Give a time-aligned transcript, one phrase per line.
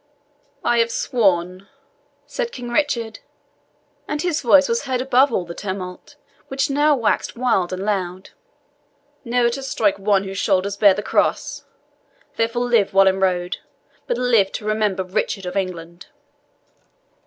[0.63, 1.67] "I have sworn,"
[2.25, 3.19] said King Richard
[4.07, 6.15] and his voice was heard above all the tumult,
[6.47, 8.31] which now waxed wild and loud
[9.23, 11.65] "never to strike one whose shoulder bears the cross;
[12.35, 13.57] therefore live, Wallenrode
[14.07, 16.07] but live to remember Richard of England."